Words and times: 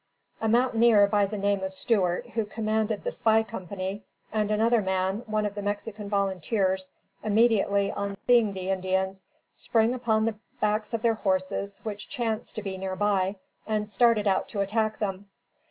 A 0.41 0.47
mountaineer 0.49 1.05
by 1.05 1.27
the 1.27 1.37
name 1.37 1.61
of 1.61 1.75
Stewart, 1.75 2.25
who 2.33 2.43
commanded 2.43 3.03
the 3.03 3.11
Spy 3.11 3.43
company, 3.43 4.03
and 4.33 4.49
another 4.49 4.81
man, 4.81 5.21
one 5.27 5.45
of 5.45 5.53
the 5.53 5.61
Mexican 5.61 6.09
Volunteers, 6.09 6.89
immediately 7.23 7.91
on 7.91 8.17
seeing 8.17 8.53
the 8.53 8.71
Indians, 8.71 9.27
sprang 9.53 9.93
upon 9.93 10.25
the 10.25 10.39
backs 10.59 10.95
of 10.95 11.03
their 11.03 11.13
horses 11.13 11.81
which 11.83 12.09
chanced 12.09 12.55
to 12.55 12.63
be 12.63 12.79
near 12.79 12.95
by, 12.95 13.35
and 13.67 13.87
started 13.87 14.25
out 14.27 14.49
to 14.49 14.61
attack 14.61 14.97
them. 14.97 15.29